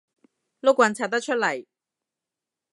[0.61, 1.67] 碌棍拆得出嚟